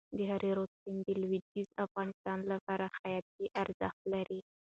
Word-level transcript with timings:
د 0.17 0.19
هریرود 0.31 0.69
سیند 0.81 1.01
د 1.07 1.09
لوېدیځ 1.21 1.69
افغانستان 1.85 2.39
لپاره 2.51 2.85
حیاتي 2.97 3.45
ارزښت 3.61 4.01
لري. 4.13 4.39